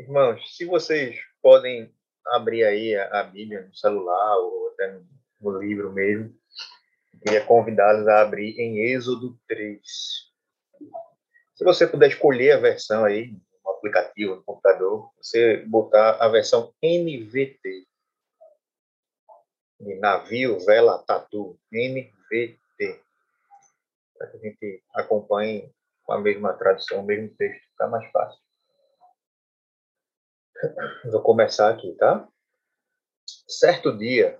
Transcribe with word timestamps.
Irmãos, 0.00 0.56
se 0.56 0.64
vocês 0.64 1.20
podem 1.42 1.94
abrir 2.28 2.64
aí 2.64 2.96
a, 2.96 3.22
Bíblia 3.22 3.66
no 3.66 3.74
celular 3.74 4.38
ou 4.38 4.68
até 4.68 4.92
no, 4.92 5.06
no 5.42 5.58
livro 5.60 5.92
mesmo, 5.92 6.34
queria 7.22 7.44
convidá-los 7.44 8.08
a 8.08 8.22
abrir 8.22 8.58
em 8.58 8.78
Êxodo 8.78 9.38
3. 9.46 9.78
Se 11.54 11.62
você 11.62 11.86
puder 11.86 12.08
escolher 12.08 12.52
a 12.52 12.60
versão 12.60 13.04
aí, 13.04 13.36
no 13.62 13.72
aplicativo, 13.72 14.36
no 14.36 14.42
computador, 14.42 15.12
você 15.20 15.58
botar 15.66 16.12
a 16.12 16.28
versão 16.28 16.72
NVT. 16.82 17.86
De 19.80 19.94
navio, 19.96 20.58
vela, 20.60 21.04
tatu. 21.06 21.60
NVT. 21.70 23.02
Para 24.16 24.28
que 24.28 24.36
a 24.38 24.40
gente 24.40 24.82
acompanhe 24.94 25.70
com 26.04 26.14
a 26.14 26.18
mesma 26.18 26.54
tradução, 26.54 27.00
o 27.00 27.06
mesmo 27.06 27.28
texto, 27.36 27.60
fica 27.72 27.86
mais 27.86 28.10
fácil. 28.10 28.40
Vou 31.10 31.22
começar 31.22 31.70
aqui, 31.70 31.94
tá? 31.94 32.28
Certo 33.48 33.96
dia, 33.96 34.38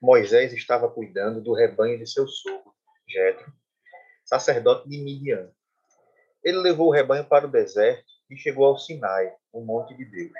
Moisés 0.00 0.52
estava 0.52 0.90
cuidando 0.90 1.42
do 1.42 1.52
rebanho 1.52 1.98
de 1.98 2.06
seu 2.06 2.26
sogro, 2.26 2.72
Jetro, 3.06 3.52
sacerdote 4.24 4.88
de 4.88 4.98
Midian. 4.98 5.50
Ele 6.42 6.58
levou 6.58 6.88
o 6.88 6.92
rebanho 6.92 7.26
para 7.26 7.46
o 7.46 7.50
deserto 7.50 8.06
e 8.30 8.36
chegou 8.36 8.64
ao 8.64 8.78
Sinai, 8.78 9.30
o 9.52 9.60
monte 9.60 9.94
de 9.94 10.04
Deus. 10.06 10.32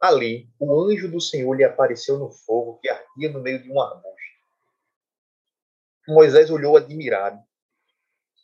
Ali, 0.00 0.48
o 0.60 0.84
anjo 0.84 1.10
do 1.10 1.20
Senhor 1.20 1.54
lhe 1.54 1.64
apareceu 1.64 2.18
no 2.18 2.30
fogo 2.30 2.78
que 2.78 2.88
ardia 2.88 3.32
no 3.32 3.40
meio 3.40 3.62
de 3.62 3.72
um 3.72 3.80
arbusto. 3.80 4.16
Moisés 6.06 6.50
olhou 6.50 6.76
admirado, 6.76 7.42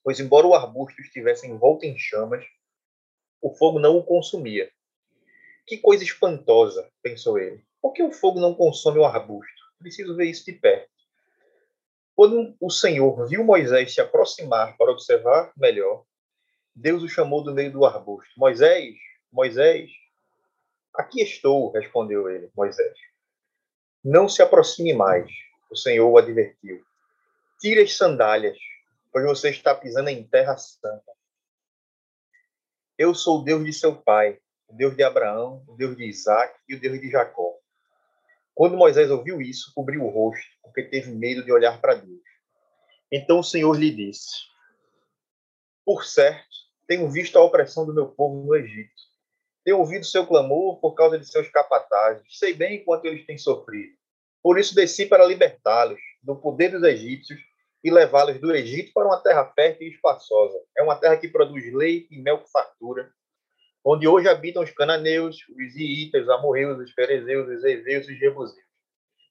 pois, 0.02 0.18
embora 0.18 0.48
o 0.48 0.54
arbusto 0.54 1.00
estivesse 1.00 1.46
envolto 1.46 1.86
em 1.86 1.96
chamas, 1.96 2.44
o 3.40 3.54
fogo 3.54 3.78
não 3.78 3.96
o 3.96 4.04
consumia. 4.04 4.68
Que 5.66 5.78
coisa 5.78 6.02
espantosa, 6.02 6.90
pensou 7.02 7.38
ele. 7.38 7.64
Por 7.80 7.92
que 7.92 8.02
o 8.02 8.12
fogo 8.12 8.40
não 8.40 8.54
consome 8.54 8.98
o 8.98 9.04
arbusto? 9.04 9.52
Preciso 9.78 10.16
ver 10.16 10.26
isso 10.26 10.44
de 10.44 10.52
perto. 10.52 10.90
Quando 12.14 12.54
o 12.60 12.70
Senhor 12.70 13.26
viu 13.26 13.42
Moisés 13.42 13.94
se 13.94 14.00
aproximar 14.00 14.76
para 14.76 14.92
observar 14.92 15.52
melhor, 15.56 16.04
Deus 16.74 17.02
o 17.02 17.08
chamou 17.08 17.42
do 17.42 17.52
meio 17.52 17.72
do 17.72 17.84
arbusto. 17.84 18.30
Moisés, 18.36 18.94
Moisés, 19.30 19.90
aqui 20.94 21.22
estou, 21.22 21.70
respondeu 21.70 22.28
ele, 22.30 22.50
Moisés. 22.56 22.96
Não 24.04 24.28
se 24.28 24.42
aproxime 24.42 24.92
mais, 24.92 25.30
o 25.70 25.76
Senhor 25.76 26.08
o 26.08 26.18
advertiu. 26.18 26.84
Tire 27.60 27.82
as 27.82 27.96
sandálias, 27.96 28.58
pois 29.12 29.24
você 29.24 29.50
está 29.50 29.74
pisando 29.74 30.08
em 30.08 30.26
terra 30.26 30.56
santa. 30.56 31.12
Eu 32.98 33.14
sou 33.14 33.40
o 33.40 33.44
Deus 33.44 33.64
de 33.64 33.72
seu 33.72 33.94
pai, 33.94 34.38
o 34.72 34.76
Deus 34.76 34.96
de 34.96 35.02
Abraão, 35.02 35.62
o 35.68 35.76
Deus 35.76 35.94
de 35.94 36.04
Isaac 36.04 36.58
e 36.66 36.74
o 36.74 36.80
Deus 36.80 36.98
de 36.98 37.10
Jacó. 37.10 37.54
Quando 38.54 38.76
Moisés 38.76 39.10
ouviu 39.10 39.40
isso, 39.40 39.70
cobriu 39.74 40.02
o 40.02 40.08
rosto, 40.08 40.46
porque 40.62 40.82
teve 40.84 41.10
medo 41.10 41.44
de 41.44 41.52
olhar 41.52 41.78
para 41.80 41.94
Deus. 41.94 42.22
Então 43.10 43.40
o 43.40 43.44
Senhor 43.44 43.78
lhe 43.78 43.90
disse: 43.90 44.30
Por 45.84 46.04
certo, 46.04 46.48
tenho 46.86 47.10
visto 47.10 47.38
a 47.38 47.44
opressão 47.44 47.84
do 47.84 47.94
meu 47.94 48.08
povo 48.08 48.46
no 48.46 48.56
Egito. 48.56 48.90
Tenho 49.62 49.78
ouvido 49.78 50.06
seu 50.06 50.26
clamor 50.26 50.80
por 50.80 50.94
causa 50.94 51.18
de 51.18 51.28
seus 51.28 51.48
capatazes. 51.48 52.26
Sei 52.38 52.54
bem 52.54 52.82
quanto 52.82 53.04
eles 53.04 53.26
têm 53.26 53.36
sofrido. 53.36 53.92
Por 54.42 54.58
isso 54.58 54.74
desci 54.74 55.06
para 55.06 55.24
libertá-los 55.24 56.00
do 56.22 56.34
poder 56.34 56.70
dos 56.70 56.82
egípcios 56.82 57.40
e 57.84 57.90
levá-los 57.90 58.40
do 58.40 58.54
Egito 58.54 58.92
para 58.92 59.06
uma 59.06 59.22
terra 59.22 59.52
fértil 59.54 59.86
e 59.86 59.90
espaçosa. 59.90 60.58
É 60.76 60.82
uma 60.82 60.96
terra 60.96 61.16
que 61.16 61.28
produz 61.28 61.72
leite 61.72 62.08
e 62.12 62.20
mel 62.20 62.38
com 62.38 62.48
fartura, 62.48 63.12
onde 63.84 64.06
hoje 64.06 64.28
habitam 64.28 64.62
os 64.62 64.70
cananeus, 64.70 65.36
os 65.48 65.76
iitas, 65.76 66.22
os 66.22 66.30
amorreus, 66.30 66.78
os 66.78 66.92
ferezeus, 66.92 67.48
os 67.48 67.64
eveus 67.64 68.08
e 68.08 68.12
os 68.12 68.18
jebuseus. 68.18 68.72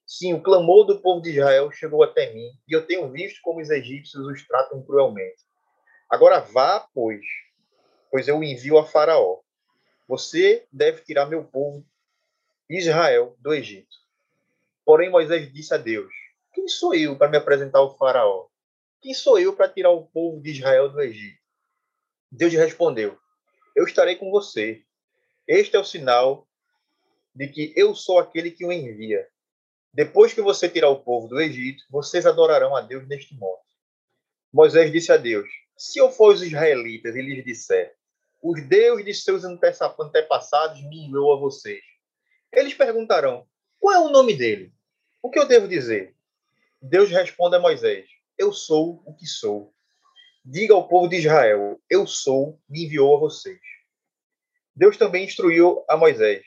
Sim, 0.06 0.34
o 0.34 0.42
clamor 0.42 0.86
do 0.86 1.00
povo 1.02 1.22
de 1.22 1.30
Israel 1.30 1.72
chegou 1.72 2.04
até 2.04 2.34
mim, 2.34 2.50
e 2.68 2.74
eu 2.74 2.86
tenho 2.86 3.10
visto 3.10 3.40
como 3.42 3.62
os 3.62 3.70
egípcios 3.70 4.26
os 4.26 4.46
tratam 4.46 4.84
cruelmente. 4.84 5.46
Agora 6.10 6.40
vá, 6.40 6.86
pois, 6.94 7.26
pois 8.10 8.28
eu 8.28 8.44
envio 8.44 8.78
a 8.78 8.86
Faraó. 8.86 9.40
Você 10.08 10.68
deve 10.72 11.02
tirar 11.04 11.26
meu 11.28 11.46
povo, 11.46 11.86
Israel, 12.70 13.38
do 13.40 13.54
Egito. 13.54 13.96
Porém, 14.84 15.10
Moisés 15.10 15.52
disse 15.54 15.74
a 15.74 15.78
Deus: 15.78 16.14
Quem 16.54 16.68
sou 16.68 16.94
eu 16.94 17.18
para 17.18 17.30
me 17.30 17.38
apresentar 17.38 17.80
ao 17.80 17.98
Faraó? 17.98 18.48
Quem 19.02 19.14
sou 19.14 19.40
eu 19.40 19.56
para 19.56 19.70
tirar 19.70 19.92
o 19.92 20.06
povo 20.08 20.42
de 20.42 20.52
Israel 20.52 20.90
do 20.90 21.00
Egito? 21.00 21.40
Deus 22.30 22.52
respondeu: 22.54 23.18
Eu 23.76 23.86
estarei 23.86 24.16
com 24.16 24.30
você. 24.30 24.84
Este 25.48 25.76
é 25.76 25.80
o 25.80 25.86
sinal 25.86 26.48
de 27.34 27.48
que 27.48 27.74
eu 27.76 27.96
sou 27.96 28.20
aquele 28.20 28.52
que 28.52 28.66
o 28.66 28.72
envia. 28.72 29.28
Depois 29.94 30.34
que 30.34 30.42
você 30.42 30.70
tirar 30.70 30.90
o 30.90 31.04
povo 31.04 31.28
do 31.28 31.40
Egito, 31.40 31.84
vocês 31.90 32.26
adorarão 32.26 32.76
a 32.76 32.82
Deus 32.82 33.08
neste 33.08 33.36
monte. 33.36 33.62
Moisés 34.52 34.92
disse 34.92 35.12
a 35.12 35.18
Deus: 35.18 35.50
Se 35.78 36.00
eu 36.00 36.12
for 36.12 36.34
os 36.34 36.42
israelitas 36.42 37.16
e 37.16 37.22
lhes 37.22 37.44
disser, 37.44 37.96
os 38.42 38.62
deuses 38.68 39.06
de 39.06 39.14
seus 39.14 39.44
antepassados 39.44 40.82
me 40.84 41.06
enviou 41.06 41.34
a 41.34 41.40
vocês, 41.40 41.82
eles 42.52 42.74
perguntarão: 42.74 43.46
Qual 43.80 43.94
é 43.94 44.00
o 44.00 44.10
nome 44.10 44.36
dele? 44.36 44.74
O 45.22 45.30
que 45.30 45.40
eu 45.40 45.48
devo 45.48 45.68
dizer? 45.68 46.16
Deus 46.82 47.10
responde 47.10 47.56
a 47.56 47.60
Moisés: 47.60 48.10
Eu 48.38 48.52
sou 48.52 49.02
o 49.06 49.14
que 49.14 49.26
sou. 49.26 49.74
Diga 50.44 50.74
ao 50.74 50.88
povo 50.88 51.08
de 51.08 51.18
Israel: 51.18 51.80
Eu 51.90 52.08
sou, 52.08 52.60
me 52.68 52.86
enviou 52.86 53.16
a 53.16 53.20
vocês. 53.20 53.60
Deus 54.76 54.98
também 54.98 55.26
instruiu 55.26 55.84
a 55.88 55.96
Moisés: 55.96 56.44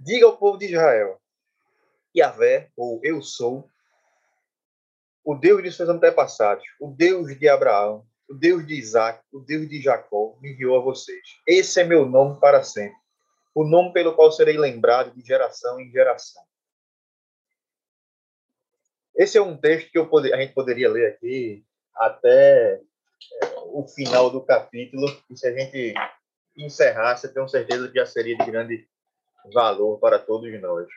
Diga 0.00 0.26
ao 0.26 0.38
povo 0.38 0.58
de 0.58 0.66
Israel: 0.66 1.20
Yahvé, 2.16 2.70
ou 2.76 3.00
Eu 3.02 3.20
sou, 3.20 3.70
o 5.22 5.34
Deus 5.34 5.62
de 5.62 5.72
seus 5.72 5.88
antepassados, 5.88 6.64
o 6.80 6.90
Deus 6.90 7.38
de 7.38 7.48
Abraão, 7.48 8.06
o 8.28 8.34
Deus 8.34 8.66
de 8.66 8.74
Isaac, 8.74 9.22
o 9.32 9.40
Deus 9.40 9.68
de 9.68 9.82
Jacó, 9.82 10.38
me 10.40 10.52
enviou 10.52 10.78
a 10.78 10.82
vocês. 10.82 11.22
Esse 11.46 11.80
é 11.80 11.84
meu 11.84 12.06
nome 12.06 12.40
para 12.40 12.62
sempre, 12.62 12.96
o 13.54 13.64
nome 13.64 13.92
pelo 13.92 14.14
qual 14.14 14.32
serei 14.32 14.56
lembrado 14.56 15.12
de 15.14 15.20
geração 15.26 15.78
em 15.78 15.90
geração. 15.90 16.42
Esse 19.14 19.36
é 19.36 19.42
um 19.42 19.56
texto 19.56 19.90
que 19.90 20.04
pod 20.04 20.32
a 20.32 20.36
gente 20.36 20.54
poderia 20.54 20.90
ler 20.90 21.12
aqui 21.12 21.64
até 21.94 22.80
o 23.76 23.86
final 23.86 24.30
do 24.30 24.40
capítulo, 24.40 25.06
e 25.30 25.36
se 25.36 25.46
a 25.46 25.52
gente 25.52 25.92
encerrasse, 26.56 27.26
eu 27.26 27.34
tenho 27.34 27.46
certeza 27.46 27.86
que 27.88 27.98
já 27.98 28.06
seria 28.06 28.34
de 28.34 28.46
grande 28.46 28.88
valor 29.52 30.00
para 30.00 30.18
todos 30.18 30.50
nós. 30.62 30.88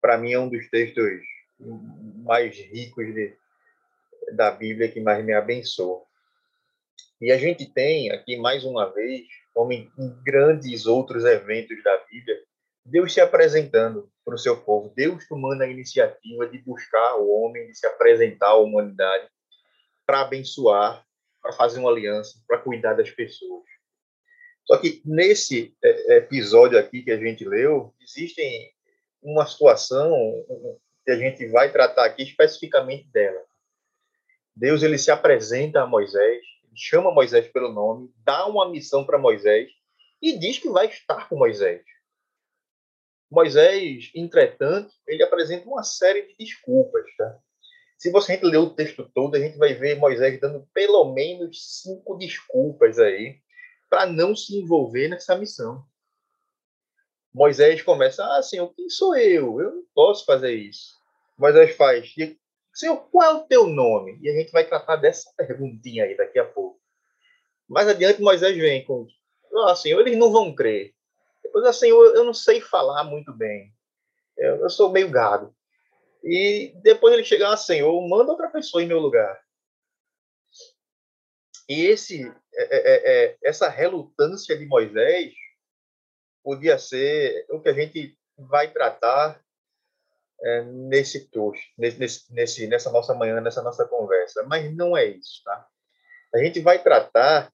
Para 0.00 0.16
mim, 0.16 0.32
é 0.32 0.38
um 0.38 0.48
dos 0.48 0.70
textos 0.70 1.20
mais 2.22 2.56
ricos 2.56 3.12
de, 3.12 3.36
da 4.36 4.52
Bíblia 4.52 4.88
que 4.88 5.00
mais 5.00 5.24
me 5.24 5.32
abençoa. 5.34 6.04
E 7.20 7.32
a 7.32 7.38
gente 7.38 7.66
tem 7.66 8.12
aqui, 8.12 8.36
mais 8.36 8.64
uma 8.64 8.92
vez, 8.92 9.26
como 9.52 9.72
em 9.72 9.90
grandes 10.24 10.86
outros 10.86 11.24
eventos 11.24 11.82
da 11.82 11.96
Bíblia, 12.08 12.36
Deus 12.84 13.12
se 13.12 13.20
apresentando 13.20 14.08
para 14.24 14.36
o 14.36 14.38
seu 14.38 14.62
povo, 14.62 14.92
Deus 14.94 15.26
tomando 15.26 15.62
a 15.62 15.66
iniciativa 15.66 16.46
de 16.48 16.58
buscar 16.58 17.16
o 17.16 17.28
homem, 17.30 17.66
de 17.66 17.74
se 17.74 17.84
apresentar 17.84 18.50
à 18.50 18.54
humanidade 18.54 19.26
para 20.06 20.20
abençoar, 20.20 21.04
para 21.44 21.52
fazer 21.52 21.78
uma 21.78 21.90
aliança, 21.90 22.42
para 22.48 22.56
cuidar 22.58 22.94
das 22.94 23.10
pessoas. 23.10 23.64
Só 24.64 24.78
que 24.78 25.02
nesse 25.04 25.76
é, 25.84 26.16
episódio 26.16 26.78
aqui 26.78 27.02
que 27.02 27.10
a 27.10 27.18
gente 27.18 27.44
leu, 27.44 27.94
existem 28.00 28.72
uma 29.22 29.44
situação 29.44 30.10
que 31.04 31.10
a 31.10 31.16
gente 31.16 31.46
vai 31.48 31.70
tratar 31.70 32.06
aqui 32.06 32.22
especificamente 32.22 33.10
dela. 33.10 33.44
Deus 34.56 34.82
ele 34.82 34.96
se 34.96 35.10
apresenta 35.10 35.82
a 35.82 35.86
Moisés, 35.86 36.42
chama 36.74 37.12
Moisés 37.12 37.46
pelo 37.48 37.70
nome, 37.70 38.10
dá 38.24 38.46
uma 38.46 38.70
missão 38.70 39.04
para 39.04 39.18
Moisés 39.18 39.70
e 40.22 40.38
diz 40.38 40.58
que 40.58 40.70
vai 40.70 40.86
estar 40.86 41.28
com 41.28 41.36
Moisés. 41.36 41.82
Moisés, 43.30 44.10
entretanto, 44.14 44.94
ele 45.06 45.22
apresenta 45.22 45.68
uma 45.68 45.82
série 45.82 46.22
de 46.22 46.36
desculpas. 46.38 47.04
Tá? 47.18 47.38
Se 48.04 48.10
você 48.10 48.38
ler 48.42 48.58
o 48.58 48.68
texto 48.68 49.10
todo, 49.14 49.34
a 49.34 49.40
gente 49.40 49.56
vai 49.56 49.72
ver 49.72 49.96
Moisés 49.96 50.38
dando 50.38 50.68
pelo 50.74 51.14
menos 51.14 51.80
cinco 51.80 52.18
desculpas 52.18 52.98
aí 52.98 53.38
para 53.88 54.04
não 54.04 54.36
se 54.36 54.58
envolver 54.58 55.08
nessa 55.08 55.34
missão. 55.34 55.82
Moisés 57.32 57.80
começa, 57.80 58.22
ah, 58.22 58.42
Senhor, 58.42 58.70
quem 58.74 58.90
sou 58.90 59.16
eu? 59.16 59.58
Eu 59.58 59.76
não 59.76 59.84
posso 59.94 60.26
fazer 60.26 60.52
isso. 60.52 61.00
Moisés 61.38 61.74
faz, 61.76 62.14
Senhor, 62.74 62.98
qual 63.10 63.22
é 63.22 63.32
o 63.36 63.46
teu 63.46 63.66
nome? 63.66 64.18
E 64.20 64.28
a 64.28 64.34
gente 64.34 64.52
vai 64.52 64.68
tratar 64.68 64.96
dessa 64.96 65.32
perguntinha 65.34 66.04
aí 66.04 66.14
daqui 66.14 66.38
a 66.38 66.44
pouco. 66.44 66.78
Mais 67.66 67.88
adiante, 67.88 68.20
Moisés 68.20 68.54
vem 68.54 68.84
com, 68.84 69.06
ah, 69.66 69.74
Senhor, 69.74 69.98
eles 70.02 70.18
não 70.18 70.30
vão 70.30 70.54
crer. 70.54 70.92
Depois, 71.42 71.64
ah, 71.64 71.72
Senhor, 71.72 72.14
eu 72.14 72.22
não 72.22 72.34
sei 72.34 72.60
falar 72.60 73.02
muito 73.04 73.32
bem. 73.32 73.72
Eu, 74.36 74.56
eu 74.56 74.68
sou 74.68 74.92
meio 74.92 75.08
gado. 75.08 75.56
E 76.24 76.72
depois 76.82 77.12
ele 77.12 77.24
chega, 77.24 77.52
ah, 77.52 77.56
Senhor, 77.56 78.00
manda 78.08 78.32
outra 78.32 78.48
pessoa 78.48 78.82
em 78.82 78.86
meu 78.86 78.98
lugar. 78.98 79.38
E 81.68 81.86
esse, 81.86 82.26
é, 82.54 82.62
é, 82.62 82.78
é, 82.78 83.26
é 83.26 83.36
essa 83.42 83.68
relutância 83.68 84.56
de 84.56 84.66
Moisés 84.66 85.34
podia 86.42 86.78
ser 86.78 87.46
o 87.50 87.60
que 87.60 87.68
a 87.68 87.72
gente 87.72 88.18
vai 88.36 88.70
tratar 88.70 89.40
é, 90.42 90.62
nesse 90.62 91.30
toast, 91.30 91.62
nesse, 91.76 92.32
nesse, 92.32 92.66
nessa 92.66 92.90
nossa 92.90 93.14
manhã, 93.14 93.40
nessa 93.40 93.62
nossa 93.62 93.86
conversa. 93.86 94.42
Mas 94.44 94.74
não 94.74 94.96
é 94.96 95.04
isso, 95.06 95.42
tá? 95.44 95.66
A 96.34 96.38
gente 96.38 96.60
vai 96.60 96.82
tratar 96.82 97.52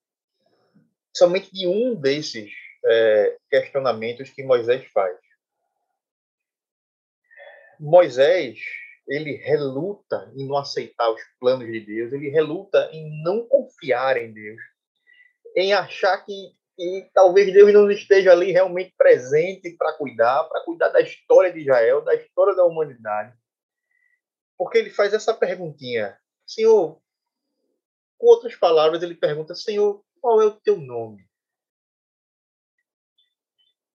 somente 1.15 1.51
de 1.51 1.67
um 1.67 1.95
desses 1.95 2.51
é, 2.85 3.37
questionamentos 3.49 4.29
que 4.29 4.43
Moisés 4.43 4.85
faz. 4.91 5.17
Moisés, 7.81 8.59
ele 9.07 9.31
reluta 9.37 10.31
em 10.35 10.47
não 10.47 10.55
aceitar 10.57 11.09
os 11.11 11.21
planos 11.39 11.65
de 11.65 11.79
Deus, 11.79 12.13
ele 12.13 12.29
reluta 12.29 12.87
em 12.93 13.23
não 13.23 13.47
confiar 13.47 14.17
em 14.17 14.31
Deus, 14.31 14.61
em 15.57 15.73
achar 15.73 16.23
que, 16.23 16.55
que 16.77 17.09
talvez 17.11 17.51
Deus 17.51 17.73
não 17.73 17.89
esteja 17.89 18.33
ali 18.33 18.51
realmente 18.51 18.93
presente 18.95 19.75
para 19.77 19.93
cuidar, 19.93 20.43
para 20.43 20.63
cuidar 20.63 20.89
da 20.89 21.01
história 21.01 21.51
de 21.51 21.61
Israel, 21.61 22.01
da 22.01 22.13
história 22.13 22.55
da 22.55 22.63
humanidade. 22.63 23.35
Porque 24.55 24.77
ele 24.77 24.91
faz 24.91 25.11
essa 25.11 25.33
perguntinha, 25.33 26.15
Senhor, 26.45 27.01
com 28.15 28.27
outras 28.27 28.55
palavras, 28.55 29.01
ele 29.01 29.15
pergunta, 29.15 29.55
Senhor, 29.55 30.03
qual 30.21 30.39
é 30.39 30.45
o 30.45 30.51
teu 30.51 30.77
nome? 30.77 31.27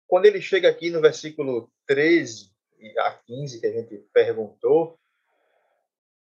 Quando 0.09 0.27
ele 0.27 0.43
chega 0.43 0.69
aqui 0.69 0.91
no 0.91 1.01
versículo 1.01 1.71
13 1.87 2.56
a 2.99 3.13
15, 3.13 3.61
que 3.61 3.67
a 3.67 3.73
gente 3.73 3.97
perguntou, 4.13 4.99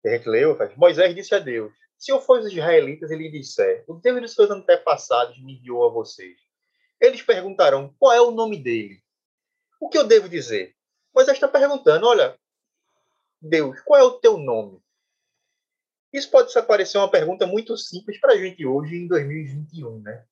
que 0.01 0.09
a 0.09 0.17
gente 0.17 0.29
leu, 0.29 0.57
Moisés 0.77 1.15
disse 1.15 1.33
a 1.33 1.39
Deus: 1.39 1.73
Se 1.97 2.11
eu 2.11 2.21
for 2.21 2.39
os 2.39 2.51
israelitas 2.51 3.09
e 3.11 3.15
lhe 3.15 3.31
disser, 3.31 3.83
o 3.87 3.95
Deus 3.95 4.21
dos 4.21 4.33
seus 4.33 4.49
antepassados 4.51 5.41
me 5.43 5.57
enviou 5.57 5.85
a 5.85 5.91
vocês, 5.91 6.37
eles 6.99 7.21
perguntarão: 7.21 7.93
qual 7.99 8.13
é 8.13 8.21
o 8.21 8.31
nome 8.31 8.61
dele? 8.61 9.01
O 9.79 9.89
que 9.89 9.97
eu 9.97 10.05
devo 10.05 10.29
dizer? 10.29 10.75
Moisés 11.13 11.37
está 11.37 11.47
perguntando: 11.47 12.07
olha, 12.07 12.37
Deus, 13.41 13.79
qual 13.81 13.99
é 13.99 14.03
o 14.03 14.19
teu 14.19 14.37
nome? 14.37 14.79
Isso 16.11 16.31
pode 16.31 16.53
parecer 16.65 16.97
uma 16.97 17.11
pergunta 17.11 17.45
muito 17.45 17.77
simples 17.77 18.19
para 18.19 18.33
a 18.33 18.37
gente 18.37 18.65
hoje, 18.65 18.95
em 18.95 19.07
2021, 19.07 20.01
né? 20.01 20.25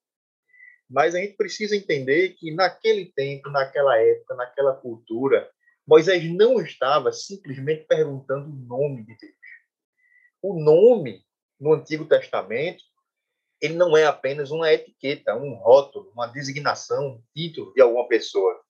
Mas 0.88 1.14
a 1.14 1.18
gente 1.18 1.36
precisa 1.36 1.76
entender 1.76 2.30
que 2.30 2.54
naquele 2.54 3.12
tempo, 3.12 3.50
naquela 3.50 3.98
época, 3.98 4.34
naquela 4.34 4.74
cultura, 4.74 5.50
Moisés 5.86 6.24
não 6.32 6.60
estava 6.60 7.12
simplesmente 7.12 7.84
perguntando 7.84 8.48
o 8.48 8.66
nome 8.66 9.04
de 9.04 9.16
Deus. 9.16 9.34
O 10.42 10.58
nome 10.58 11.24
no 11.60 11.74
Antigo 11.74 12.04
Testamento, 12.06 12.82
ele 13.60 13.74
não 13.74 13.96
é 13.96 14.04
apenas 14.04 14.50
uma 14.50 14.70
etiqueta, 14.72 15.34
um 15.34 15.54
rótulo, 15.54 16.10
uma 16.12 16.26
designação, 16.26 17.06
um 17.06 17.22
título 17.34 17.72
de 17.72 17.80
alguma 17.80 18.06
pessoa, 18.08 18.60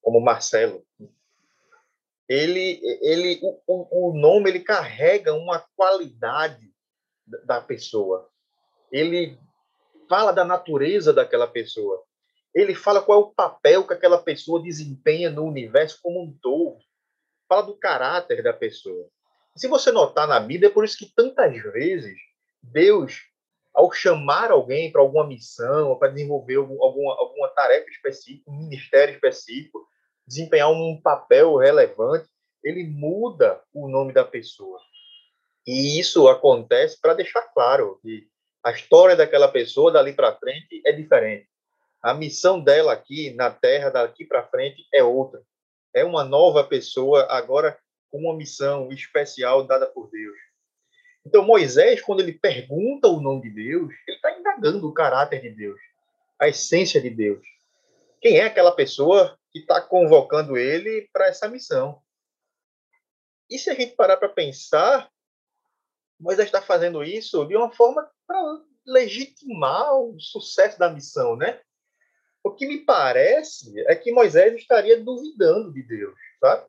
como 0.00 0.20
Marcelo. 0.20 0.84
Ele, 2.28 2.80
ele, 3.02 3.40
o, 3.66 4.10
o 4.10 4.16
nome 4.16 4.50
ele 4.50 4.60
carrega 4.60 5.34
uma 5.34 5.60
qualidade 5.76 6.72
da 7.44 7.60
pessoa. 7.60 8.28
Ele 8.92 9.38
fala 10.08 10.32
da 10.32 10.44
natureza 10.44 11.12
daquela 11.12 11.46
pessoa. 11.48 12.05
Ele 12.56 12.74
fala 12.74 13.02
qual 13.02 13.20
é 13.20 13.22
o 13.22 13.34
papel 13.34 13.86
que 13.86 13.92
aquela 13.92 14.16
pessoa 14.16 14.62
desempenha 14.62 15.28
no 15.28 15.44
universo 15.44 15.98
como 16.02 16.22
um 16.22 16.32
todo. 16.40 16.78
Fala 17.46 17.60
do 17.60 17.76
caráter 17.76 18.42
da 18.42 18.54
pessoa. 18.54 19.10
Se 19.54 19.68
você 19.68 19.92
notar 19.92 20.26
na 20.26 20.40
Bíblia, 20.40 20.70
é 20.70 20.72
por 20.72 20.82
isso 20.82 20.96
que 20.96 21.12
tantas 21.14 21.54
vezes 21.74 22.16
Deus, 22.62 23.24
ao 23.74 23.92
chamar 23.92 24.50
alguém 24.50 24.90
para 24.90 25.02
alguma 25.02 25.26
missão, 25.26 25.98
para 25.98 26.08
desenvolver 26.08 26.56
alguma, 26.56 27.14
alguma 27.18 27.48
tarefa 27.48 27.90
específica, 27.90 28.50
um 28.50 28.56
ministério 28.56 29.14
específico, 29.14 29.86
desempenhar 30.26 30.70
um 30.70 30.98
papel 31.02 31.56
relevante, 31.56 32.26
ele 32.64 32.84
muda 32.84 33.62
o 33.70 33.86
nome 33.86 34.14
da 34.14 34.24
pessoa. 34.24 34.80
E 35.66 36.00
isso 36.00 36.26
acontece 36.26 36.98
para 36.98 37.12
deixar 37.12 37.42
claro 37.52 38.00
que 38.00 38.26
a 38.64 38.70
história 38.70 39.14
daquela 39.14 39.48
pessoa 39.48 39.92
dali 39.92 40.14
para 40.14 40.34
frente 40.36 40.80
é 40.86 40.92
diferente. 40.92 41.46
A 42.06 42.14
missão 42.14 42.60
dela 42.60 42.92
aqui 42.92 43.32
na 43.32 43.50
Terra, 43.50 43.90
daqui 43.90 44.24
para 44.24 44.46
frente, 44.46 44.86
é 44.94 45.02
outra. 45.02 45.42
É 45.92 46.04
uma 46.04 46.22
nova 46.22 46.62
pessoa, 46.62 47.26
agora 47.28 47.76
com 48.08 48.18
uma 48.18 48.36
missão 48.36 48.92
especial 48.92 49.66
dada 49.66 49.88
por 49.88 50.08
Deus. 50.08 50.38
Então, 51.26 51.44
Moisés, 51.44 52.00
quando 52.00 52.20
ele 52.20 52.32
pergunta 52.32 53.08
o 53.08 53.20
nome 53.20 53.42
de 53.42 53.50
Deus, 53.50 53.92
ele 54.06 54.18
está 54.18 54.38
indagando 54.38 54.86
o 54.86 54.94
caráter 54.94 55.42
de 55.42 55.50
Deus, 55.50 55.80
a 56.38 56.46
essência 56.46 57.00
de 57.00 57.10
Deus. 57.10 57.44
Quem 58.20 58.38
é 58.38 58.44
aquela 58.44 58.70
pessoa 58.70 59.36
que 59.50 59.58
está 59.58 59.80
convocando 59.80 60.56
ele 60.56 61.08
para 61.12 61.26
essa 61.26 61.48
missão? 61.48 62.00
E 63.50 63.58
se 63.58 63.68
a 63.68 63.74
gente 63.74 63.96
parar 63.96 64.16
para 64.16 64.28
pensar, 64.28 65.10
Moisés 66.20 66.46
está 66.46 66.62
fazendo 66.62 67.02
isso 67.02 67.44
de 67.46 67.56
uma 67.56 67.72
forma 67.72 68.08
para 68.28 68.62
legitimar 68.86 69.92
o 69.96 70.16
sucesso 70.20 70.78
da 70.78 70.88
missão, 70.88 71.34
né? 71.34 71.60
O 72.46 72.52
que 72.52 72.64
me 72.64 72.78
parece 72.78 73.74
é 73.88 73.96
que 73.96 74.12
Moisés 74.12 74.54
estaria 74.54 75.02
duvidando 75.02 75.72
de 75.72 75.82
Deus, 75.82 76.16
sabe? 76.38 76.64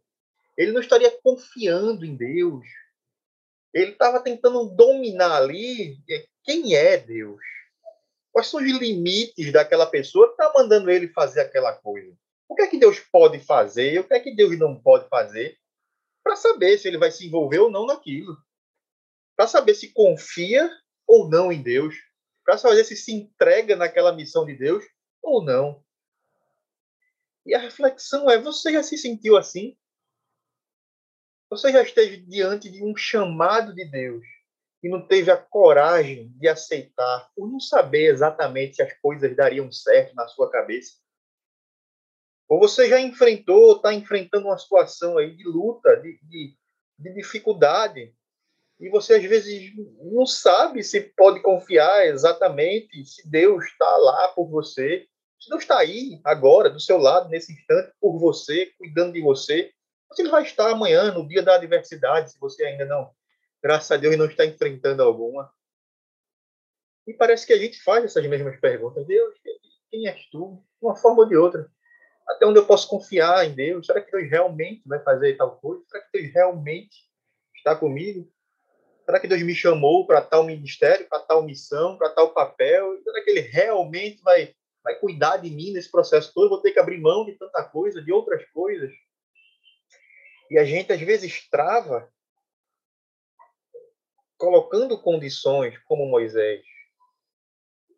Ele 0.57 0.71
não 0.71 0.81
estaria 0.81 1.11
confiando 1.21 2.03
em 2.03 2.15
Deus. 2.15 2.65
Ele 3.71 3.91
estava 3.91 4.19
tentando 4.19 4.65
dominar 4.75 5.37
ali 5.37 5.99
quem 6.43 6.73
é 6.73 6.97
Deus. 6.97 7.39
Quais 8.31 8.47
são 8.47 8.59
os 8.59 8.65
limites 8.65 9.51
daquela 9.53 9.85
pessoa 9.85 10.25
que 10.25 10.41
está 10.41 10.51
mandando 10.57 10.89
ele 10.89 11.09
fazer 11.09 11.41
aquela 11.41 11.73
coisa? 11.73 12.11
O 12.49 12.55
que 12.55 12.63
é 12.63 12.67
que 12.67 12.79
Deus 12.79 12.99
pode 13.11 13.37
fazer? 13.37 13.99
O 13.99 14.03
que 14.03 14.15
é 14.15 14.19
que 14.19 14.35
Deus 14.35 14.57
não 14.57 14.75
pode 14.75 15.07
fazer? 15.09 15.59
Para 16.23 16.35
saber 16.35 16.79
se 16.79 16.87
ele 16.87 16.97
vai 16.97 17.11
se 17.11 17.27
envolver 17.27 17.59
ou 17.59 17.69
não 17.69 17.85
naquilo 17.85 18.35
para 19.35 19.45
saber 19.45 19.75
se 19.75 19.89
confia 19.93 20.67
ou 21.05 21.29
não 21.29 21.51
em 21.51 21.61
Deus, 21.61 21.95
para 22.43 22.57
saber 22.57 22.83
se 22.83 22.97
se 22.97 23.13
entrega 23.13 23.75
naquela 23.75 24.11
missão 24.11 24.43
de 24.43 24.55
Deus 24.55 24.83
ou 25.27 25.43
não. 25.43 25.83
E 27.45 27.53
a 27.53 27.59
reflexão 27.59 28.29
é: 28.29 28.39
você 28.39 28.71
já 28.73 28.83
se 28.83 28.97
sentiu 28.97 29.37
assim? 29.37 29.77
Você 31.49 31.71
já 31.71 31.81
esteve 31.81 32.17
diante 32.17 32.69
de 32.69 32.83
um 32.83 32.95
chamado 32.95 33.73
de 33.73 33.85
Deus 33.85 34.25
e 34.83 34.89
não 34.89 35.07
teve 35.07 35.31
a 35.31 35.37
coragem 35.37 36.29
de 36.37 36.47
aceitar, 36.47 37.31
por 37.35 37.49
não 37.49 37.59
saber 37.59 38.11
exatamente 38.11 38.75
se 38.75 38.81
as 38.81 38.93
coisas 38.99 39.35
dariam 39.35 39.71
certo 39.71 40.13
na 40.13 40.27
sua 40.27 40.51
cabeça? 40.51 40.97
Ou 42.49 42.59
você 42.59 42.87
já 42.87 42.99
enfrentou, 42.99 43.77
está 43.77 43.93
enfrentando 43.93 44.47
uma 44.47 44.57
situação 44.57 45.17
aí 45.17 45.35
de 45.35 45.43
luta, 45.45 45.95
de, 45.97 46.19
de, 46.23 46.57
de 46.99 47.13
dificuldade, 47.13 48.13
e 48.79 48.89
você 48.89 49.15
às 49.15 49.23
vezes 49.23 49.73
não 49.99 50.25
sabe 50.25 50.83
se 50.83 51.01
pode 51.01 51.41
confiar 51.41 52.05
exatamente 52.05 53.03
se 53.05 53.27
Deus 53.27 53.65
está 53.65 53.97
lá 53.97 54.27
por 54.29 54.47
você, 54.49 55.07
Deus 55.49 55.61
está 55.61 55.79
aí 55.79 56.19
agora 56.23 56.69
do 56.69 56.79
seu 56.79 56.97
lado 56.97 57.29
nesse 57.29 57.53
instante 57.53 57.93
por 58.01 58.19
você, 58.19 58.67
cuidando 58.77 59.13
de 59.13 59.21
você, 59.21 59.71
você 60.09 60.21
ele 60.21 60.29
vai 60.29 60.43
estar 60.43 60.69
amanhã 60.71 61.11
no 61.11 61.27
dia 61.27 61.43
da 61.43 61.55
adversidade 61.55 62.31
se 62.31 62.39
você 62.39 62.63
ainda 62.63 62.85
não, 62.85 63.11
graças 63.61 63.91
a 63.91 63.97
Deus, 63.97 64.17
não 64.17 64.25
está 64.25 64.45
enfrentando 64.45 65.03
alguma. 65.03 65.51
E 67.05 67.13
parece 67.13 67.45
que 67.45 67.53
a 67.53 67.57
gente 67.57 67.81
faz 67.83 68.03
essas 68.03 68.25
mesmas 68.27 68.59
perguntas. 68.59 69.05
Deus, 69.05 69.33
quem 69.89 70.07
és 70.07 70.29
tu? 70.29 70.63
De 70.81 70.85
uma 70.85 70.95
forma 70.95 71.19
ou 71.19 71.29
de 71.29 71.37
outra. 71.37 71.69
Até 72.27 72.45
onde 72.45 72.59
eu 72.59 72.65
posso 72.65 72.89
confiar 72.89 73.45
em 73.45 73.53
Deus? 73.53 73.85
Será 73.85 74.01
que 74.01 74.11
Deus 74.11 74.29
realmente 74.29 74.81
vai 74.85 75.01
fazer 75.01 75.37
tal 75.37 75.57
coisa? 75.57 75.83
Será 75.87 76.03
que 76.03 76.19
Deus 76.19 76.33
realmente 76.33 76.97
está 77.55 77.75
comigo? 77.75 78.29
Será 79.05 79.21
que 79.21 79.27
Deus 79.27 79.41
me 79.41 79.55
chamou 79.55 80.05
para 80.05 80.21
tal 80.21 80.43
ministério, 80.43 81.07
para 81.07 81.19
tal 81.19 81.41
missão, 81.43 81.97
para 81.97 82.09
tal 82.09 82.33
papel? 82.33 83.01
Será 83.01 83.23
que 83.23 83.29
Ele 83.29 83.39
realmente 83.39 84.21
vai, 84.21 84.53
vai 84.87 84.95
cuidar 84.95 85.35
de 85.37 85.49
mim 85.49 85.73
nesse 85.73 85.91
processo 85.91 86.33
todo? 86.33 86.47
Vou 86.47 86.61
ter 86.61 86.71
que 86.71 86.79
abrir 86.79 86.97
mão 86.97 87.25
de 87.25 87.33
tanta 87.33 87.61
coisa, 87.63 88.01
de 88.01 88.11
outras 88.11 88.43
coisas. 88.51 88.89
E 90.49 90.57
a 90.57 90.63
gente, 90.63 90.93
às 90.93 91.01
vezes, 91.01 91.49
trava 91.49 92.09
colocando 94.37 94.97
condições 95.01 95.77
como 95.79 96.05
Moisés 96.05 96.63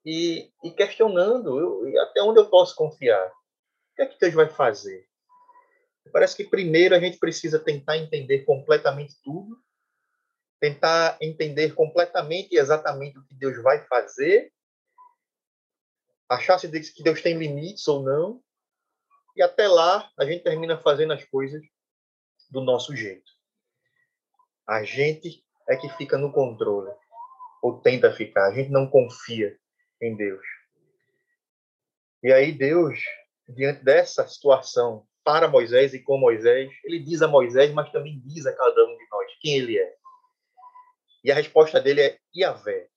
e, 0.03 0.51
e 0.63 0.72
questionando 0.72 1.60
eu, 1.60 2.01
até 2.01 2.24
onde 2.24 2.39
eu 2.39 2.50
posso 2.50 2.75
confiar. 2.75 3.27
O 3.27 3.96
que 3.96 4.01
é 4.01 4.05
que 4.08 4.19
Deus 4.19 4.34
vai 4.34 4.50
fazer? 4.50 5.08
Parece 6.12 6.36
que 6.36 6.43
primeiro 6.43 6.96
a 6.96 7.00
gente 7.00 7.19
precisa 7.19 7.60
tentar 7.60 7.98
entender 7.98 8.46
completamente 8.46 9.13
tudo 9.24 9.55
tentar 10.60 11.17
entender 11.22 11.74
completamente 11.74 12.53
e 12.53 12.58
exatamente 12.58 13.17
o 13.17 13.24
que 13.24 13.34
Deus 13.34 13.62
vai 13.63 13.86
fazer, 13.88 14.51
achar 16.30 16.60
se 16.60 16.70
que 16.94 17.04
Deus 17.04 17.22
tem 17.22 17.38
limites 17.38 17.88
ou 17.88 18.04
não, 18.04 18.44
e 19.36 19.42
até 19.42 19.68
lá 19.68 20.10
a 20.18 20.26
gente 20.26 20.44
termina 20.44 20.78
fazendo 20.78 21.14
as 21.14 21.24
coisas 21.26 21.62
do 22.50 22.62
nosso 22.62 22.96
jeito. 22.96 23.32
A 24.68 24.84
gente 24.84 25.44
é 25.68 25.76
que 25.76 25.90
fica 25.98 26.18
no 26.18 26.32
controle, 26.32 26.92
ou 27.62 27.82
tenta 27.82 28.14
ficar, 28.14 28.48
a 28.48 28.54
gente 28.54 28.70
não 28.70 28.90
confia 28.90 29.58
em 30.02 30.16
Deus. 30.16 30.46
E 32.22 32.32
aí 32.32 32.52
Deus 32.52 33.00
diante 33.50 33.84
dessa 33.84 34.28
situação 34.28 35.06
para 35.24 35.48
Moisés 35.48 35.94
e 35.94 36.00
com 36.00 36.18
Moisés, 36.18 36.72
ele 36.84 37.00
diz 37.00 37.22
a 37.22 37.28
Moisés, 37.28 37.72
mas 37.74 37.92
também 37.92 38.20
diz 38.26 38.46
a 38.46 38.56
cada 38.56 38.86
um 38.86 38.98
de 38.98 39.08
nós 39.12 39.32
quem 39.42 39.58
ele 39.58 39.78
é. 39.78 39.96
E 41.24 41.32
a 41.32 41.36
resposta 41.36 41.82
dele 41.82 42.02
é 42.02 42.18
Iavé, 42.36 42.88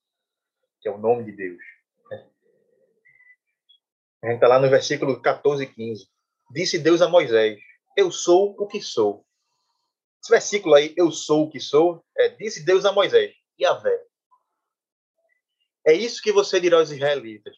que 0.81 0.89
é 0.89 0.93
o 0.93 0.99
nome 0.99 1.25
de 1.25 1.33
Deus. 1.33 1.63
A 4.23 4.29
gente 4.29 4.37
está 4.37 4.47
lá 4.47 4.61
no 4.61 4.71
versículo 4.71 5.21
14 5.21 5.65
e 5.65 5.67
15. 5.67 6.07
Disse 6.53 6.79
Deus 6.79 7.03
a 7.03 7.09
Moisés: 7.09 7.59
Eu 7.97 8.11
sou 8.13 8.55
o 8.59 8.67
que 8.67 8.81
sou. 8.81 9.25
Esse 10.23 10.31
versículo 10.31 10.75
aí, 10.77 10.95
eu 10.97 11.11
sou 11.11 11.45
o 11.45 11.51
que 11.51 11.59
sou, 11.59 12.05
é, 12.17 12.29
disse 12.29 12.65
Deus 12.65 12.85
a 12.85 12.93
Moisés, 12.93 13.35
Yahvé. 13.61 14.01
É 15.85 15.93
isso 15.93 16.23
que 16.23 16.31
você 16.31 16.61
dirá 16.61 16.79
aos 16.79 16.93
israelitas. 16.93 17.57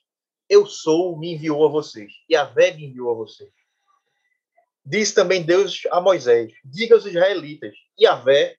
Eu 0.48 0.64
sou, 0.64 1.18
me 1.18 1.34
enviou 1.34 1.66
a 1.66 1.68
vocês. 1.68 2.10
Yahvé 2.30 2.72
me 2.72 2.86
enviou 2.86 3.12
a 3.12 3.14
vocês. 3.14 3.50
Diz 4.86 5.12
também 5.12 5.42
Deus 5.42 5.82
a 5.90 6.00
Moisés, 6.00 6.52
diga 6.64 6.94
aos 6.94 7.06
israelitas, 7.06 7.74
Yahvé, 7.98 8.56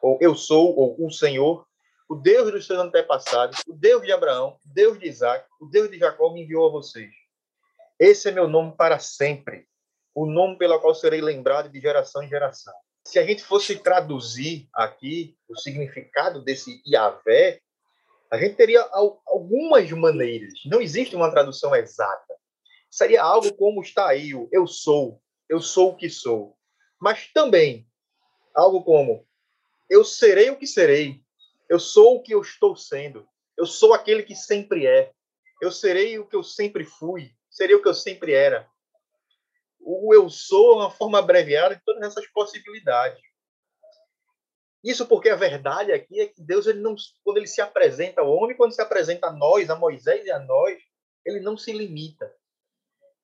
ou 0.00 0.16
eu 0.20 0.34
sou, 0.34 0.76
ou 0.76 0.96
o 1.04 1.10
Senhor, 1.10 1.66
o 2.08 2.14
Deus 2.14 2.50
dos 2.50 2.66
seus 2.66 2.78
antepassados, 2.78 3.60
o 3.66 3.72
Deus 3.72 4.02
de 4.02 4.12
Abraão, 4.12 4.58
o 4.64 4.74
Deus 4.74 4.98
de 4.98 5.06
Isaac, 5.08 5.48
o 5.60 5.66
Deus 5.66 5.90
de 5.90 5.98
Jacó 5.98 6.32
me 6.32 6.42
enviou 6.42 6.68
a 6.68 6.72
vocês. 6.72 7.19
Esse 8.00 8.30
é 8.30 8.32
meu 8.32 8.48
nome 8.48 8.74
para 8.76 8.98
sempre, 8.98 9.68
o 10.14 10.26
nome 10.26 10.58
pelo 10.58 10.80
qual 10.80 10.94
serei 10.94 11.20
lembrado 11.20 11.68
de 11.68 11.78
geração 11.78 12.22
em 12.22 12.28
geração 12.28 12.74
se 13.04 13.18
a 13.18 13.26
gente 13.26 13.42
fosse 13.42 13.76
traduzir 13.76 14.68
aqui 14.72 15.36
o 15.48 15.56
significado 15.56 16.42
desse 16.42 16.82
Yahvé, 16.86 17.60
a 18.30 18.38
gente 18.38 18.54
teria 18.54 18.80
algumas 19.26 19.90
maneiras. 19.90 20.52
Não 20.66 20.80
existe 20.80 21.16
uma 21.16 21.30
tradução 21.30 21.74
exata. 21.74 22.34
Seria 22.90 23.22
algo 23.22 23.52
como 23.54 23.82
está 23.82 24.08
aí, 24.08 24.34
o 24.34 24.48
eu 24.52 24.66
sou, 24.66 25.20
eu 25.48 25.60
sou 25.60 25.90
o 25.90 25.96
que 25.96 26.08
sou. 26.08 26.56
Mas 27.00 27.32
também 27.32 27.86
algo 28.54 28.84
como 28.84 29.26
eu 29.88 30.04
serei 30.04 30.50
o 30.50 30.56
que 30.56 30.66
serei, 30.66 31.20
eu 31.68 31.80
sou 31.80 32.16
o 32.16 32.22
que 32.22 32.32
eu 32.32 32.40
estou 32.40 32.76
sendo, 32.76 33.26
eu 33.56 33.66
sou 33.66 33.92
aquele 33.92 34.22
que 34.22 34.36
sempre 34.36 34.86
é, 34.86 35.10
eu 35.60 35.72
serei 35.72 36.18
o 36.18 36.26
que 36.26 36.36
eu 36.36 36.44
sempre 36.44 36.84
fui, 36.84 37.32
serei 37.60 37.76
o 37.76 37.82
que 37.82 37.88
eu 37.88 37.94
sempre 37.94 38.32
era 38.32 38.66
o 39.80 40.14
eu 40.14 40.28
sou 40.28 40.72
é 40.72 40.76
uma 40.76 40.90
forma 40.90 41.18
abreviada 41.18 41.74
de 41.74 41.82
todas 41.84 42.02
essas 42.02 42.26
possibilidades. 42.28 43.20
Isso 44.82 45.06
porque 45.06 45.28
a 45.28 45.36
verdade 45.36 45.92
aqui 45.92 46.20
é 46.20 46.26
que 46.26 46.40
Deus, 46.40 46.66
ele 46.66 46.80
não, 46.80 46.94
quando 47.22 47.36
ele 47.36 47.46
se 47.46 47.60
apresenta 47.60 48.20
ao 48.20 48.30
homem, 48.30 48.56
quando 48.56 48.72
se 48.72 48.80
apresenta 48.80 49.26
a 49.26 49.32
nós, 49.32 49.68
a 49.68 49.76
Moisés 49.76 50.24
e 50.24 50.30
a 50.30 50.38
nós, 50.38 50.78
ele 51.24 51.40
não 51.40 51.56
se 51.56 51.72
limita. 51.72 52.34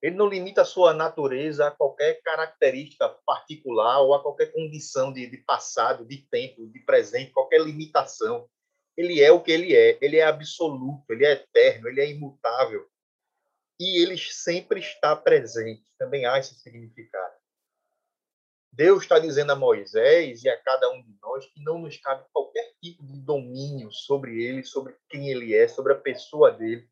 Ele 0.02 0.16
não 0.16 0.28
limita 0.28 0.62
a 0.62 0.66
sua 0.66 0.92
natureza 0.92 1.66
a 1.66 1.70
qualquer 1.70 2.20
característica 2.22 3.08
particular 3.24 4.00
ou 4.00 4.12
a 4.14 4.22
qualquer 4.22 4.52
condição 4.52 5.12
de, 5.12 5.26
de 5.30 5.38
passado, 5.38 6.04
de 6.04 6.18
tempo, 6.28 6.66
de 6.66 6.80
presente, 6.80 7.32
qualquer 7.32 7.62
limitação. 7.62 8.46
Ele 8.94 9.22
é 9.22 9.32
o 9.32 9.40
que 9.40 9.50
ele 9.50 9.74
é. 9.74 9.98
Ele 10.02 10.18
é 10.18 10.24
absoluto, 10.24 11.10
ele 11.10 11.24
é 11.24 11.32
eterno, 11.32 11.88
ele 11.88 12.00
é 12.02 12.10
imutável 12.10 12.86
e 13.78 14.02
ele 14.02 14.16
sempre 14.18 14.80
está 14.80 15.14
presente. 15.14 15.84
Também 15.98 16.26
há 16.26 16.38
esse 16.38 16.54
significado. 16.54 17.34
Deus 18.72 19.02
está 19.02 19.18
dizendo 19.18 19.52
a 19.52 19.56
Moisés 19.56 20.44
e 20.44 20.50
a 20.50 20.62
cada 20.62 20.90
um 20.90 21.02
de 21.02 21.16
nós 21.22 21.46
que 21.46 21.62
não 21.62 21.78
nos 21.78 21.96
cabe 21.96 22.26
qualquer 22.30 22.74
tipo 22.82 23.02
de 23.06 23.18
domínio 23.20 23.90
sobre 23.90 24.44
ele, 24.44 24.62
sobre 24.64 24.94
quem 25.08 25.30
ele 25.30 25.54
é, 25.54 25.66
sobre 25.66 25.94
a 25.94 25.98
pessoa 25.98 26.52
dele, 26.52 26.86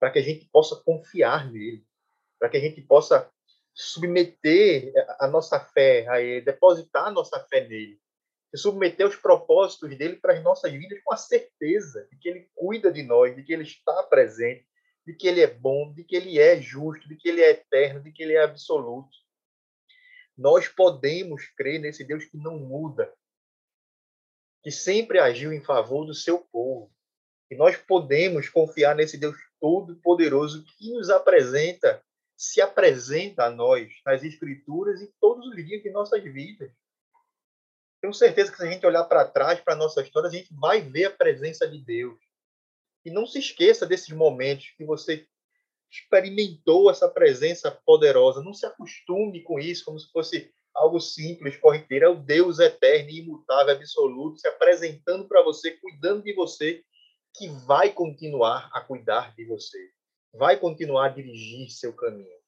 para 0.00 0.10
que 0.10 0.18
a 0.18 0.22
gente 0.22 0.46
possa 0.46 0.76
confiar 0.76 1.50
nele, 1.50 1.86
para 2.38 2.48
que 2.48 2.56
a 2.56 2.60
gente 2.60 2.80
possa 2.80 3.30
submeter 3.74 4.92
a 5.20 5.28
nossa 5.28 5.60
fé 5.60 6.08
a 6.08 6.20
ele, 6.20 6.40
depositar 6.40 7.06
a 7.06 7.10
nossa 7.10 7.38
fé 7.40 7.66
nele, 7.68 8.00
submeter 8.54 9.06
os 9.06 9.16
propósitos 9.16 9.96
dele 9.96 10.16
para 10.16 10.34
as 10.34 10.42
nossas 10.42 10.72
vidas 10.72 10.98
com 11.04 11.12
a 11.12 11.16
certeza 11.16 12.08
de 12.10 12.18
que 12.18 12.28
ele 12.28 12.50
cuida 12.54 12.90
de 12.90 13.02
nós, 13.02 13.36
de 13.36 13.42
que 13.42 13.52
ele 13.52 13.62
está 13.62 14.02
presente, 14.04 14.66
de 15.08 15.14
que 15.14 15.26
ele 15.26 15.40
é 15.40 15.46
bom, 15.46 15.90
de 15.94 16.04
que 16.04 16.14
ele 16.14 16.38
é 16.38 16.60
justo, 16.60 17.08
de 17.08 17.16
que 17.16 17.30
ele 17.30 17.40
é 17.40 17.52
eterno, 17.52 18.02
de 18.02 18.12
que 18.12 18.22
ele 18.22 18.34
é 18.34 18.42
absoluto. 18.42 19.08
Nós 20.36 20.68
podemos 20.68 21.46
crer 21.56 21.80
nesse 21.80 22.04
Deus 22.04 22.26
que 22.26 22.36
não 22.36 22.58
muda, 22.58 23.10
que 24.62 24.70
sempre 24.70 25.18
agiu 25.18 25.50
em 25.50 25.62
favor 25.62 26.04
do 26.04 26.12
seu 26.12 26.40
povo. 26.40 26.94
E 27.50 27.56
nós 27.56 27.74
podemos 27.74 28.50
confiar 28.50 28.94
nesse 28.94 29.16
Deus 29.16 29.34
todo-poderoso 29.58 30.62
que 30.76 30.92
nos 30.92 31.08
apresenta, 31.08 32.04
se 32.36 32.60
apresenta 32.60 33.44
a 33.44 33.50
nós 33.50 33.90
nas 34.04 34.22
Escrituras 34.22 35.00
e 35.00 35.10
todos 35.18 35.46
os 35.46 35.56
dias 35.56 35.82
de 35.82 35.90
nossas 35.90 36.22
vidas. 36.22 36.70
Tenho 38.02 38.12
certeza 38.12 38.50
que 38.50 38.58
se 38.58 38.62
a 38.62 38.70
gente 38.70 38.84
olhar 38.84 39.04
para 39.04 39.24
trás, 39.26 39.58
para 39.58 39.72
a 39.72 39.78
nossa 39.78 40.02
história, 40.02 40.28
a 40.28 40.32
gente 40.32 40.52
vai 40.52 40.82
ver 40.82 41.06
a 41.06 41.10
presença 41.10 41.66
de 41.66 41.82
Deus. 41.82 42.27
E 43.08 43.10
não 43.10 43.26
se 43.26 43.38
esqueça 43.38 43.86
desses 43.86 44.14
momentos 44.14 44.74
que 44.76 44.84
você 44.84 45.26
experimentou 45.90 46.90
essa 46.90 47.08
presença 47.08 47.70
poderosa. 47.70 48.42
Não 48.42 48.52
se 48.52 48.66
acostume 48.66 49.42
com 49.42 49.58
isso 49.58 49.86
como 49.86 49.98
se 49.98 50.12
fosse 50.12 50.52
algo 50.74 51.00
simples, 51.00 51.56
corriqueiro. 51.56 52.04
É 52.04 52.08
o 52.10 52.22
Deus 52.22 52.58
eterno, 52.58 53.08
imutável, 53.08 53.74
absoluto, 53.74 54.38
se 54.38 54.46
apresentando 54.46 55.26
para 55.26 55.42
você, 55.42 55.70
cuidando 55.70 56.22
de 56.22 56.34
você, 56.34 56.84
que 57.34 57.48
vai 57.48 57.94
continuar 57.94 58.68
a 58.74 58.82
cuidar 58.82 59.34
de 59.34 59.46
você, 59.46 59.90
vai 60.34 60.58
continuar 60.58 61.06
a 61.06 61.08
dirigir 61.08 61.70
seu 61.70 61.94
caminho. 61.94 62.38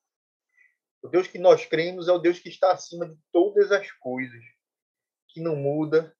O 1.00 1.08
Deus 1.08 1.26
que 1.26 1.38
nós 1.38 1.64
cremos 1.64 2.06
é 2.06 2.12
o 2.12 2.18
Deus 2.18 2.38
que 2.38 2.50
está 2.50 2.70
acima 2.70 3.08
de 3.08 3.16
todas 3.32 3.72
as 3.72 3.90
coisas, 3.92 4.44
que 5.28 5.40
não 5.40 5.56
muda, 5.56 6.14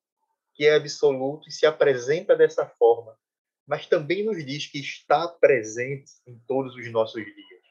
que 0.54 0.64
é 0.64 0.76
absoluto 0.76 1.46
e 1.46 1.52
se 1.52 1.66
apresenta 1.66 2.34
dessa 2.34 2.66
forma 2.66 3.20
mas 3.70 3.86
também 3.86 4.24
nos 4.24 4.44
diz 4.44 4.66
que 4.66 4.80
está 4.80 5.28
presente 5.28 6.10
em 6.26 6.36
todos 6.40 6.74
os 6.74 6.90
nossos 6.90 7.24
dias, 7.24 7.62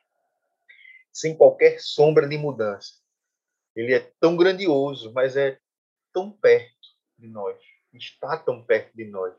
sem 1.12 1.36
qualquer 1.36 1.82
sombra 1.82 2.25
de 2.25 2.38
mudança. 2.38 2.94
Ele 3.75 3.94
é 3.94 4.00
tão 4.18 4.38
grandioso, 4.38 5.12
mas 5.12 5.36
é 5.36 5.60
tão 6.13 6.32
perto 6.32 6.88
de 7.18 7.27
nós, 7.27 7.60
está 7.91 8.38
tão 8.38 8.63
perto 8.63 8.96
de 8.96 9.03
nós. 9.10 9.36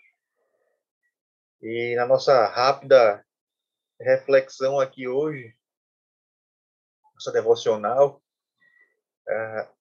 E 1.63 1.95
na 1.97 2.05
nossa 2.05 2.47
rápida 2.49 3.25
reflexão 3.99 4.79
aqui 4.79 5.09
hoje, 5.09 5.57
nossa 7.15 7.33
devocional, 7.33 8.23
ah, 9.27 9.73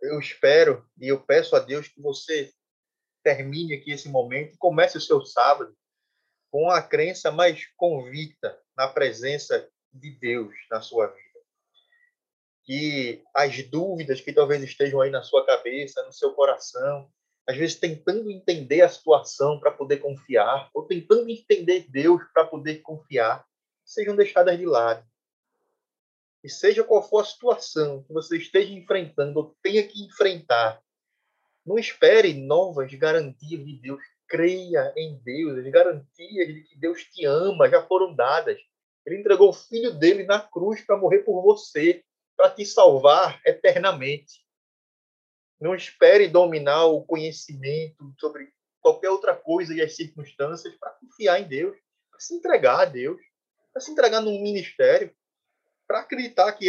eu 0.00 0.20
espero 0.20 0.88
e 0.96 1.08
eu 1.08 1.20
peço 1.20 1.56
a 1.56 1.58
Deus 1.58 1.88
que 1.88 2.00
você 2.00 2.54
termine 3.24 3.74
aqui 3.74 3.90
esse 3.90 4.08
momento 4.08 4.54
e 4.54 4.58
comece 4.58 4.96
o 4.96 5.00
seu 5.00 5.20
sábado 5.26 5.76
com 6.54 6.70
a 6.70 6.80
crença 6.80 7.32
mais 7.32 7.66
convicta 7.76 8.56
na 8.76 8.86
presença 8.86 9.68
de 9.92 10.12
Deus 10.20 10.54
na 10.70 10.80
sua 10.80 11.08
vida. 11.08 11.40
Que 12.62 13.24
as 13.34 13.60
dúvidas 13.64 14.20
que 14.20 14.32
talvez 14.32 14.62
estejam 14.62 15.00
aí 15.00 15.10
na 15.10 15.24
sua 15.24 15.44
cabeça, 15.44 16.00
no 16.04 16.12
seu 16.12 16.32
coração, 16.32 17.10
às 17.44 17.56
vezes 17.56 17.74
tentando 17.74 18.30
entender 18.30 18.82
a 18.82 18.88
situação 18.88 19.58
para 19.58 19.72
poder 19.72 19.96
confiar, 19.96 20.70
ou 20.72 20.86
tentando 20.86 21.28
entender 21.28 21.86
Deus 21.90 22.22
para 22.32 22.46
poder 22.46 22.82
confiar, 22.82 23.44
sejam 23.84 24.14
deixadas 24.14 24.56
de 24.56 24.64
lado. 24.64 25.04
E 26.44 26.48
seja 26.48 26.84
qual 26.84 27.02
for 27.02 27.22
a 27.22 27.24
situação 27.24 28.04
que 28.04 28.12
você 28.12 28.38
esteja 28.38 28.72
enfrentando 28.72 29.40
ou 29.40 29.56
tenha 29.60 29.84
que 29.88 30.04
enfrentar, 30.04 30.80
não 31.66 31.76
espere 31.76 32.32
novas 32.32 32.94
garantias 32.94 33.64
de 33.66 33.76
Deus 33.80 34.00
creia 34.34 34.92
em 34.96 35.16
Deus, 35.22 35.58
as 35.58 35.70
garantias 35.70 36.48
de 36.48 36.62
que 36.64 36.76
Deus 36.76 37.04
te 37.04 37.24
ama 37.24 37.70
já 37.70 37.86
foram 37.86 38.12
dadas. 38.12 38.58
Ele 39.06 39.20
entregou 39.20 39.50
o 39.50 39.52
filho 39.52 39.94
dele 39.94 40.24
na 40.24 40.40
cruz 40.40 40.80
para 40.80 40.96
morrer 40.96 41.20
por 41.20 41.40
você, 41.40 42.02
para 42.36 42.50
te 42.50 42.66
salvar 42.66 43.40
eternamente. 43.46 44.44
Não 45.60 45.72
espere 45.72 46.26
dominar 46.26 46.86
o 46.86 47.04
conhecimento 47.04 48.12
sobre 48.18 48.52
qualquer 48.80 49.10
outra 49.10 49.36
coisa 49.36 49.72
e 49.72 49.80
as 49.80 49.94
circunstâncias 49.94 50.74
para 50.74 50.90
confiar 50.90 51.40
em 51.40 51.46
Deus, 51.46 51.78
para 52.10 52.18
se 52.18 52.34
entregar 52.34 52.80
a 52.80 52.84
Deus, 52.86 53.20
para 53.72 53.80
se 53.80 53.92
entregar 53.92 54.20
num 54.20 54.42
ministério, 54.42 55.14
para 55.86 56.00
acreditar 56.00 56.50
que 56.54 56.68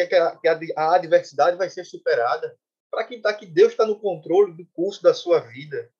a 0.78 0.94
adversidade 0.94 1.58
vai 1.58 1.70
ser 1.72 1.84
superada, 1.84 2.56
para 2.92 3.02
acreditar 3.02 3.34
que 3.34 3.48
Deus 3.48 3.72
está 3.72 3.88
no 3.88 4.00
controle 4.00 4.54
do 4.54 4.68
curso 4.68 5.02
da 5.02 5.16
sua 5.16 5.40
vida, 5.40 5.92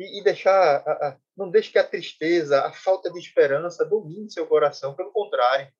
e, 0.00 0.18
e 0.18 0.24
deixar, 0.24 0.76
a, 0.78 1.08
a, 1.08 1.18
não 1.36 1.50
deixe 1.50 1.70
que 1.70 1.78
a 1.78 1.86
tristeza, 1.86 2.64
a 2.64 2.72
falta 2.72 3.12
de 3.12 3.18
esperança 3.18 3.84
domine 3.84 4.30
seu 4.30 4.46
coração, 4.46 4.94
pelo 4.94 5.12
contrário. 5.12 5.70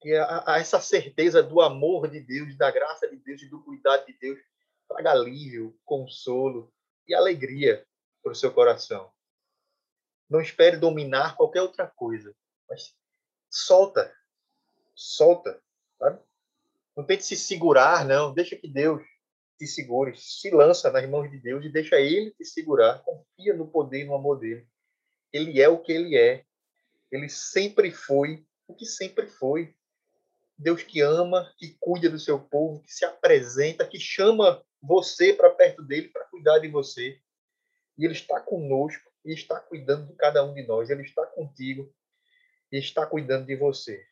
Que 0.00 0.14
a, 0.14 0.44
a, 0.46 0.58
essa 0.58 0.80
certeza 0.80 1.42
do 1.42 1.60
amor 1.60 2.08
de 2.08 2.20
Deus, 2.20 2.56
da 2.56 2.70
graça 2.70 3.06
de 3.06 3.16
Deus 3.16 3.42
e 3.42 3.50
do 3.50 3.62
cuidado 3.62 4.06
de 4.06 4.14
Deus 4.18 4.40
traga 4.88 5.12
alívio, 5.12 5.78
consolo 5.84 6.72
e 7.06 7.14
alegria 7.14 7.86
para 8.22 8.32
o 8.32 8.34
seu 8.34 8.50
coração. 8.50 9.12
Não 10.30 10.40
espere 10.40 10.78
dominar 10.78 11.36
qualquer 11.36 11.60
outra 11.60 11.86
coisa, 11.86 12.34
mas 12.66 12.96
solta, 13.50 14.10
Solta, 14.94 15.60
sabe? 15.98 16.20
Não 16.96 17.04
tente 17.04 17.24
se 17.24 17.36
segurar, 17.36 18.04
não. 18.04 18.32
Deixa 18.32 18.54
que 18.54 18.68
Deus 18.68 19.02
te 19.58 19.66
segure. 19.66 20.16
Se 20.16 20.50
lança 20.50 20.90
nas 20.90 21.08
mãos 21.08 21.30
de 21.30 21.38
Deus 21.38 21.64
e 21.64 21.68
deixa 21.68 22.00
Ele 22.00 22.30
te 22.32 22.44
segurar. 22.44 23.02
Confia 23.04 23.54
no 23.54 23.68
poder 23.68 24.02
e 24.02 24.04
no 24.04 24.14
amor 24.14 24.38
dele. 24.38 24.66
Ele 25.32 25.60
é 25.60 25.68
o 25.68 25.78
que 25.78 25.92
Ele 25.92 26.16
é. 26.16 26.44
Ele 27.10 27.28
sempre 27.28 27.90
foi 27.90 28.44
o 28.66 28.74
que 28.74 28.86
sempre 28.86 29.26
foi. 29.26 29.74
Deus 30.56 30.82
que 30.82 31.00
ama, 31.00 31.52
que 31.58 31.76
cuida 31.80 32.08
do 32.08 32.18
seu 32.18 32.38
povo, 32.38 32.80
que 32.82 32.92
se 32.92 33.04
apresenta, 33.04 33.86
que 33.86 33.98
chama 33.98 34.64
você 34.80 35.32
para 35.32 35.50
perto 35.50 35.82
dele 35.82 36.08
para 36.08 36.24
cuidar 36.26 36.58
de 36.58 36.68
você. 36.68 37.20
E 37.98 38.04
ele 38.04 38.12
está 38.12 38.40
conosco 38.40 39.10
e 39.24 39.32
está 39.32 39.58
cuidando 39.60 40.06
de 40.06 40.14
cada 40.14 40.44
um 40.44 40.54
de 40.54 40.66
nós. 40.66 40.90
Ele 40.90 41.02
está 41.02 41.26
contigo 41.26 41.92
e 42.70 42.78
está 42.78 43.06
cuidando 43.06 43.46
de 43.46 43.56
você. 43.56 44.04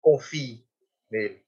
Confie 0.00 0.66
nele. 1.10 1.41